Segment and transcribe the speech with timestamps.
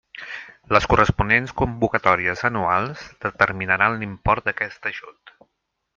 [0.75, 5.35] Les corresponents convocatòries anuals determinaran l'import d'aquest ajut.